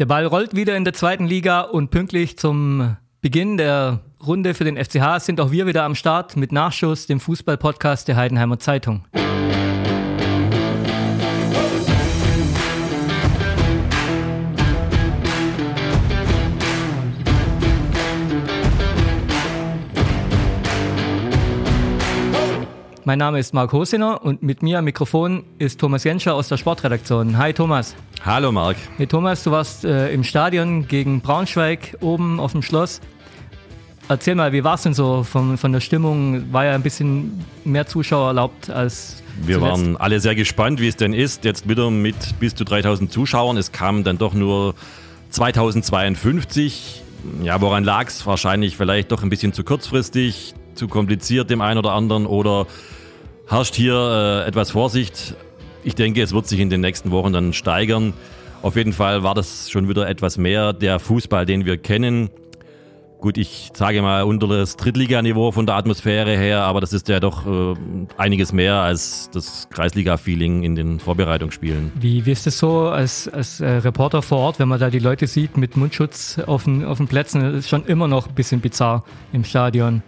[0.00, 4.64] Der Ball rollt wieder in der zweiten Liga und pünktlich zum Beginn der Runde für
[4.64, 9.04] den FCH sind auch wir wieder am Start mit Nachschuss, dem Fußball-Podcast der Heidenheimer Zeitung.
[23.06, 26.56] Mein Name ist Marc Hosiner und mit mir am Mikrofon ist Thomas Jenscher aus der
[26.56, 27.36] Sportredaktion.
[27.36, 27.94] Hi Thomas.
[28.24, 28.78] Hallo Marc.
[28.96, 33.02] Hey Thomas, du warst äh, im Stadion gegen Braunschweig oben auf dem Schloss.
[34.08, 36.50] Erzähl mal, wie war es denn so von, von der Stimmung?
[36.50, 39.80] War ja ein bisschen mehr Zuschauer erlaubt als wir zuletzt.
[39.80, 41.44] waren alle sehr gespannt, wie es denn ist.
[41.44, 43.58] Jetzt wieder mit bis zu 3000 Zuschauern.
[43.58, 44.74] Es kamen dann doch nur
[45.28, 47.02] 2052.
[47.42, 48.24] Ja, woran lag es?
[48.24, 52.66] Wahrscheinlich vielleicht doch ein bisschen zu kurzfristig, zu kompliziert dem einen oder anderen oder
[53.46, 53.94] herrscht hier
[54.44, 55.34] äh, etwas Vorsicht.
[55.82, 58.14] Ich denke, es wird sich in den nächsten Wochen dann steigern.
[58.62, 62.30] Auf jeden Fall war das schon wieder etwas mehr der Fußball, den wir kennen.
[63.20, 67.20] Gut, ich sage mal unter das Drittliganiveau von der Atmosphäre her, aber das ist ja
[67.20, 67.74] doch äh,
[68.18, 71.90] einiges mehr als das Kreisliga-Feeling in den Vorbereitungsspielen.
[71.94, 74.98] Wie, wie ist es so als, als äh, Reporter vor Ort, wenn man da die
[74.98, 77.40] Leute sieht mit Mundschutz auf den, auf den Plätzen?
[77.40, 80.02] Das ist schon immer noch ein bisschen bizarr im Stadion.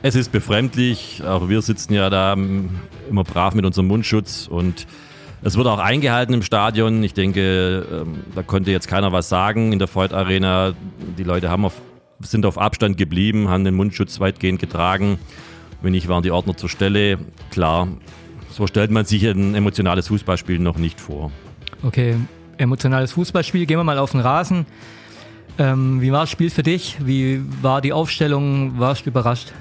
[0.00, 1.22] Es ist befremdlich.
[1.24, 4.86] Auch wir sitzen ja da immer brav mit unserem Mundschutz und
[5.42, 7.02] es wird auch eingehalten im Stadion.
[7.02, 10.74] Ich denke, ähm, da konnte jetzt keiner was sagen in der Freud Arena.
[11.16, 11.80] Die Leute haben auf,
[12.20, 15.18] sind auf Abstand geblieben, haben den Mundschutz weitgehend getragen.
[15.80, 17.18] Wenn nicht, waren die Ordner zur Stelle.
[17.50, 17.88] Klar,
[18.50, 21.30] so stellt man sich ein emotionales Fußballspiel noch nicht vor.
[21.84, 22.16] Okay,
[22.56, 23.66] emotionales Fußballspiel.
[23.66, 24.66] Gehen wir mal auf den Rasen.
[25.56, 26.96] Ähm, wie war das Spiel für dich?
[27.04, 28.78] Wie war die Aufstellung?
[28.78, 29.52] Warst du überrascht?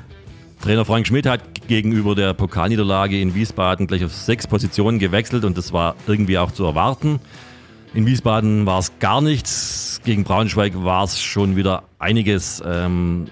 [0.61, 5.57] Trainer Frank Schmidt hat gegenüber der Pokalniederlage in Wiesbaden gleich auf sechs Positionen gewechselt und
[5.57, 7.19] das war irgendwie auch zu erwarten.
[7.93, 13.25] In Wiesbaden war es gar nichts, gegen Braunschweig war es schon wieder einiges, ähm,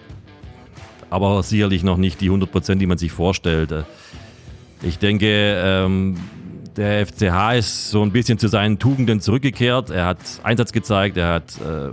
[1.09, 3.73] aber sicherlich noch nicht die 100 Prozent, die man sich vorstellt.
[4.81, 6.17] Ich denke, ähm,
[6.75, 9.89] der FCH ist so ein bisschen zu seinen Tugenden zurückgekehrt.
[9.89, 11.91] Er hat Einsatz gezeigt, er hat, äh,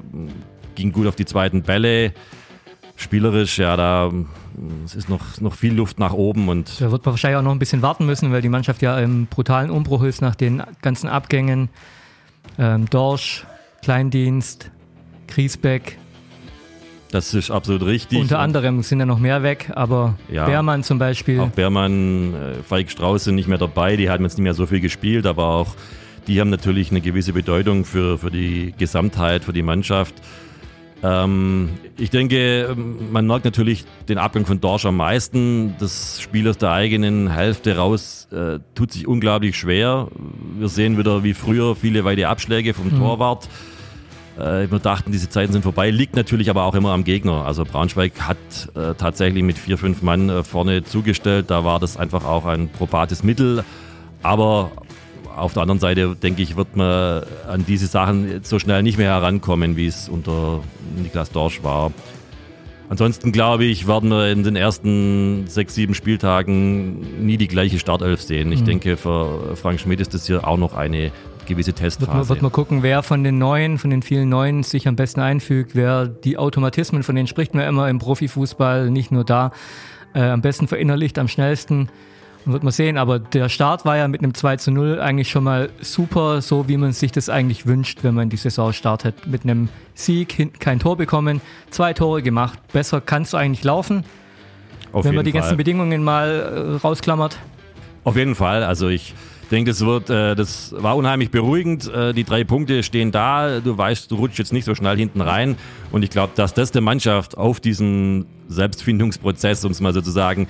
[0.74, 2.12] ging gut auf die zweiten Bälle.
[3.02, 4.10] Spielerisch, ja, da
[4.84, 6.48] es ist noch, noch viel Luft nach oben.
[6.48, 8.98] Und da wird man wahrscheinlich auch noch ein bisschen warten müssen, weil die Mannschaft ja
[8.98, 11.68] im brutalen Umbruch ist nach den ganzen Abgängen.
[12.58, 13.44] Ähm, Dorsch,
[13.82, 14.70] Kleindienst,
[15.26, 15.98] Griesbeck.
[17.10, 18.20] Das ist absolut richtig.
[18.20, 21.40] Unter anderem sind ja noch mehr weg, aber ja, Beermann zum Beispiel.
[21.40, 24.64] Auch Beermann, äh, Falk Strauß sind nicht mehr dabei, die haben jetzt nicht mehr so
[24.64, 25.74] viel gespielt, aber auch
[26.26, 30.14] die haben natürlich eine gewisse Bedeutung für, für die Gesamtheit, für die Mannschaft.
[31.02, 32.76] Ähm, ich denke,
[33.10, 35.74] man merkt natürlich den Abgang von Dorsch am meisten.
[35.78, 40.08] Das Spiel aus der eigenen Hälfte raus äh, tut sich unglaublich schwer.
[40.58, 42.98] Wir sehen wieder wie früher viele weite Abschläge vom mhm.
[42.98, 43.48] Torwart.
[44.38, 45.90] Äh, wir dachten, diese Zeiten sind vorbei.
[45.90, 47.44] Liegt natürlich aber auch immer am Gegner.
[47.44, 48.36] Also Braunschweig hat
[48.74, 51.50] äh, tatsächlich mit vier, fünf Mann äh, vorne zugestellt.
[51.50, 53.64] Da war das einfach auch ein probates Mittel.
[54.22, 54.70] Aber
[55.36, 59.10] auf der anderen Seite, denke ich, wird man an diese Sachen so schnell nicht mehr
[59.10, 60.60] herankommen, wie es unter
[60.96, 61.92] Niklas Dorsch war.
[62.88, 68.20] Ansonsten glaube ich, werden wir in den ersten sechs, sieben Spieltagen nie die gleiche Startelf
[68.20, 68.52] sehen.
[68.52, 68.66] Ich mhm.
[68.66, 71.10] denke, für Frank Schmidt ist das hier auch noch eine
[71.46, 72.10] gewisse Testphase.
[72.10, 74.96] Wird man, wird man gucken, wer von den Neuen, von den vielen Neuen sich am
[74.96, 79.52] besten einfügt, wer die Automatismen, von denen spricht man immer im Profifußball, nicht nur da,
[80.14, 81.88] äh, am besten verinnerlicht, am schnellsten.
[82.44, 85.44] Wird man sehen, aber der Start war ja mit einem 2 zu 0 eigentlich schon
[85.44, 89.26] mal super, so wie man sich das eigentlich wünscht, wenn man die Saison startet.
[89.28, 92.58] Mit einem Sieg, kein Tor bekommen, zwei Tore gemacht.
[92.72, 94.02] Besser kannst du eigentlich laufen,
[94.92, 95.42] Auf wenn man die Fall.
[95.42, 97.38] ganzen Bedingungen mal äh, rausklammert.
[98.02, 99.14] Auf jeden Fall, also ich
[99.52, 101.88] denke, das wird, äh, das war unheimlich beruhigend.
[101.92, 103.60] Äh, die drei Punkte stehen da.
[103.60, 105.56] Du weißt, du rutschst jetzt nicht so schnell hinten rein.
[105.92, 110.10] Und ich glaube, dass das der Mannschaft auf diesen Selbstfindungsprozess, um es mal so zu
[110.10, 110.48] sagen,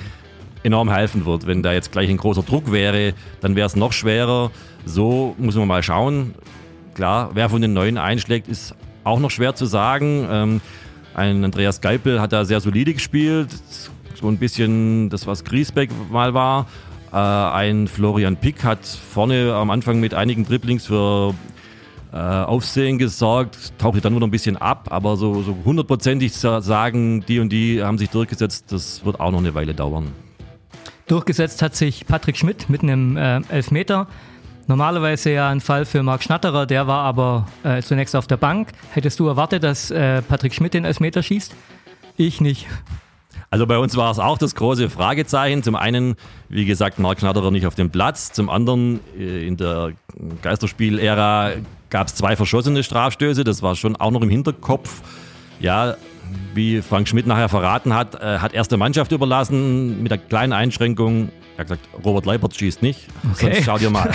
[0.62, 1.46] enorm helfen wird.
[1.46, 4.50] Wenn da jetzt gleich ein großer Druck wäre, dann wäre es noch schwerer.
[4.84, 6.34] So muss man mal schauen.
[6.94, 8.74] Klar, wer von den Neuen einschlägt, ist
[9.04, 10.26] auch noch schwer zu sagen.
[10.30, 10.60] Ähm,
[11.14, 13.48] ein Andreas Geipel hat da sehr solide gespielt.
[14.14, 16.66] So ein bisschen das, was Griesbeck mal war.
[17.12, 21.34] Äh, ein Florian Pick hat vorne am Anfang mit einigen Dribblings für
[22.12, 27.40] äh, Aufsehen gesorgt, tauchte dann wieder ein bisschen ab, aber so hundertprozentig so sagen, die
[27.40, 30.12] und die haben sich durchgesetzt, das wird auch noch eine Weile dauern.
[31.06, 34.06] Durchgesetzt hat sich Patrick Schmidt mit einem äh, Elfmeter.
[34.68, 38.68] Normalerweise ja ein Fall für Marc Schnatterer, der war aber äh, zunächst auf der Bank.
[38.92, 41.54] Hättest du erwartet, dass äh, Patrick Schmidt den Elfmeter schießt?
[42.16, 42.66] Ich nicht.
[43.50, 45.62] Also bei uns war es auch das große Fragezeichen.
[45.62, 46.14] Zum einen,
[46.48, 48.32] wie gesagt, Marc Schnatterer nicht auf dem Platz.
[48.32, 49.92] Zum anderen, äh, in der
[50.40, 51.52] Geisterspiel-Ära
[51.90, 53.44] gab es zwei verschossene Strafstöße.
[53.44, 55.02] Das war schon auch noch im Hinterkopf.
[55.60, 55.96] Ja,
[56.54, 61.30] wie Frank Schmidt nachher verraten hat, äh, hat erste Mannschaft überlassen mit der kleinen Einschränkung.
[61.56, 63.34] Er hat gesagt, Robert Leipert schießt nicht, okay.
[63.54, 64.10] sonst schau dir mal.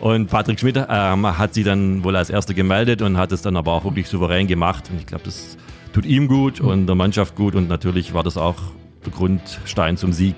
[0.00, 3.56] Und Patrick Schmidt äh, hat sie dann wohl als Erster gemeldet und hat es dann
[3.56, 4.90] aber auch wirklich souverän gemacht.
[4.90, 5.56] Und ich glaube, das
[5.92, 8.56] tut ihm gut und der Mannschaft gut und natürlich war das auch
[9.04, 10.34] der Grundstein zum Sieg.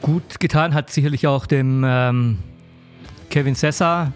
[0.00, 2.38] Gut getan hat sicherlich auch dem ähm,
[3.30, 4.12] Kevin Sessa,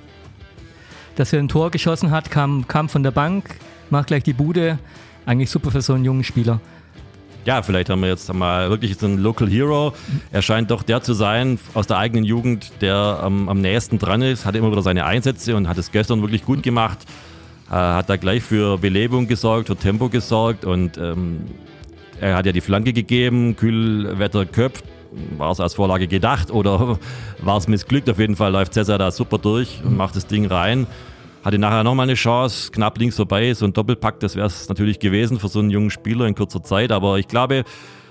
[1.16, 3.56] dass er ein Tor geschossen hat, kam, kam von der Bank,
[3.90, 4.78] macht gleich die Bude.
[5.26, 6.61] Eigentlich super für so einen jungen Spieler.
[7.44, 9.93] Ja, vielleicht haben wir jetzt mal wirklich so einen Local Hero.
[10.32, 14.23] Er scheint doch der zu sein aus der eigenen Jugend, der ähm, am nächsten dran
[14.23, 16.99] ist, hat immer wieder seine Einsätze und hat es gestern wirklich gut gemacht.
[17.70, 21.43] Äh, hat da gleich für Belebung gesorgt, für Tempo gesorgt und ähm,
[22.20, 24.84] er hat ja die Flanke gegeben, Kühlwetter köpft.
[25.37, 26.99] War es als Vorlage gedacht oder
[27.40, 28.11] war es missglückt?
[28.11, 30.87] Auf jeden Fall läuft Cesar da super durch und macht das Ding rein.
[31.46, 33.54] Hatte nachher nochmal eine Chance, knapp links vorbei.
[33.54, 36.60] So ein Doppelpack, das wäre es natürlich gewesen für so einen jungen Spieler in kurzer
[36.60, 36.90] Zeit.
[36.90, 37.62] Aber ich glaube,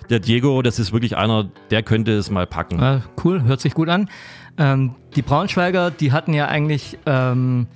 [0.10, 2.80] der Diego, das ist wirklich einer, der könnte es mal packen.
[2.80, 4.10] Ja, cool, hört sich gut an.
[4.58, 7.68] Ähm, die Braunschweiger, die hatten ja eigentlich ähm,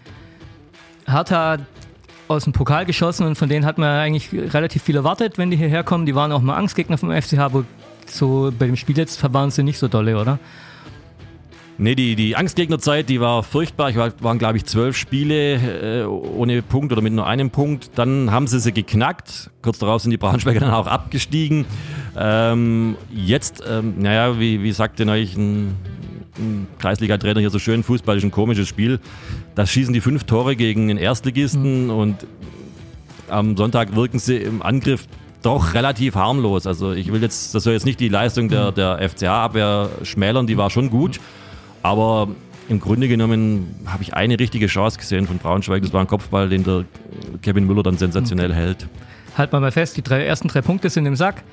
[1.06, 1.58] Hertha
[2.30, 5.58] aus dem Pokal geschossen und von denen hat man eigentlich relativ viel erwartet, wenn die
[5.58, 6.06] hierher kommen.
[6.06, 7.66] Die waren auch mal Angstgegner vom FCH, aber
[8.06, 10.40] so bei dem Spiel jetzt waren sie nicht so dolle, oder?
[11.82, 13.90] Nee, die, die Angstgegnerzeit, die war furchtbar.
[13.90, 17.92] Ich war, waren, glaube ich, zwölf Spiele äh, ohne Punkt oder mit nur einem Punkt.
[17.96, 19.50] Dann haben sie sie geknackt.
[19.62, 21.66] Kurz darauf sind die Braunschweiger dann auch abgestiegen.
[22.18, 25.78] Ähm, jetzt, ähm, naja, wie, wie sagte neulich ein,
[26.38, 29.00] ein Kreisliga-Trainer hier so schön, Fußball ist ein komisches Spiel.
[29.56, 31.92] Da schießen die fünf Tore gegen den Erstligisten mhm.
[31.92, 32.28] und
[33.30, 35.08] am Sonntag wirken sie im Angriff
[35.44, 36.68] doch relativ harmlos.
[36.68, 38.76] Also ich will jetzt, das soll jetzt nicht die Leistung der, mhm.
[38.76, 41.22] der FCA-Abwehr schmälern, die war schon gut.
[41.82, 42.28] Aber
[42.68, 45.82] im Grunde genommen habe ich eine richtige Chance gesehen von Braunschweig.
[45.82, 46.86] Das war ein Kopfball, den der
[47.42, 48.60] Kevin Müller dann sensationell okay.
[48.60, 48.88] hält.
[49.38, 51.44] Halt mal mal fest, die drei, ersten drei Punkte sind im Sack.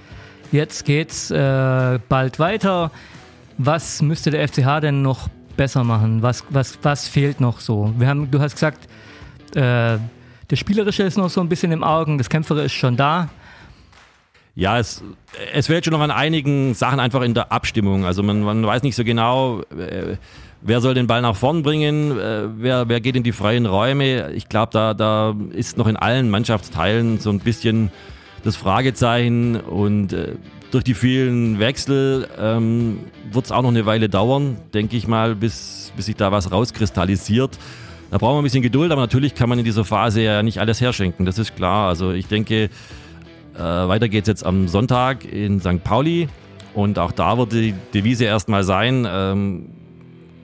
[0.53, 2.91] Jetzt geht's äh, bald weiter.
[3.59, 6.23] Was müsste der FCH denn noch besser machen?
[6.23, 7.95] Was, was, was fehlt noch so?
[7.99, 8.87] Wir haben, du hast gesagt,
[9.55, 9.99] äh,
[10.51, 13.29] der Spielerische ist noch so ein bisschen im Augen, das Kämpfere ist schon da.
[14.59, 15.05] Ja, es,
[15.53, 18.07] es fehlt schon noch an einigen Sachen einfach in der Abstimmung.
[18.07, 20.17] Also man, man weiß nicht so genau, äh,
[20.63, 24.33] wer soll den Ball nach vorn bringen, äh, wer, wer geht in die freien Räume.
[24.33, 27.91] Ich glaube, da, da ist noch in allen Mannschaftsteilen so ein bisschen
[28.45, 30.37] das Fragezeichen und äh,
[30.71, 33.01] durch die vielen Wechsel ähm,
[33.31, 36.51] wird es auch noch eine Weile dauern, denke ich mal, bis, bis sich da was
[36.51, 37.59] rauskristallisiert.
[38.11, 40.61] Da brauchen wir ein bisschen Geduld, aber natürlich kann man in dieser Phase ja nicht
[40.61, 41.89] alles herschenken, das ist klar.
[41.89, 42.71] Also ich denke,
[43.57, 45.83] äh, weiter geht es jetzt am Sonntag in St.
[45.83, 46.29] Pauli
[46.75, 49.67] und auch da wird die Devise erstmal sein, ähm,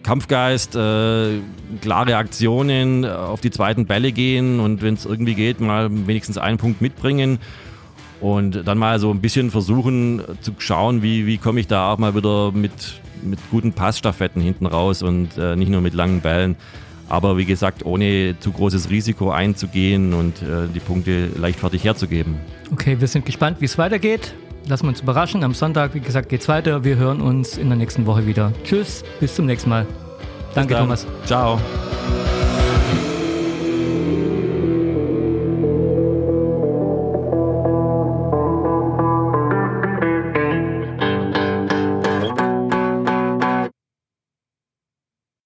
[0.02, 1.38] Kampfgeist, äh,
[1.80, 6.58] klare Aktionen, auf die zweiten Bälle gehen und wenn es irgendwie geht, mal wenigstens einen
[6.58, 7.38] Punkt mitbringen
[8.20, 11.98] und dann mal so ein bisschen versuchen zu schauen, wie, wie komme ich da auch
[11.98, 16.56] mal wieder mit, mit guten Passstaffetten hinten raus und äh, nicht nur mit langen Bällen.
[17.12, 22.36] Aber wie gesagt, ohne zu großes Risiko einzugehen und äh, die Punkte leichtfertig herzugeben.
[22.72, 24.32] Okay, wir sind gespannt, wie es weitergeht.
[24.66, 25.44] Lassen wir uns überraschen.
[25.44, 26.84] Am Sonntag, wie gesagt, geht es weiter.
[26.84, 28.54] Wir hören uns in der nächsten Woche wieder.
[28.64, 29.86] Tschüss, bis zum nächsten Mal.
[30.54, 31.06] Danke, Thomas.
[31.26, 31.60] Ciao.